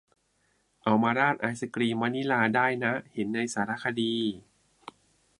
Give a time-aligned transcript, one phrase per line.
[0.83, 4.15] เอามาราดไอศกรีมวานิลาได้นะ เห็นในสารคดี